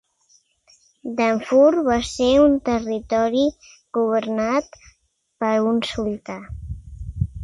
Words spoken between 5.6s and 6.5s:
un sultà.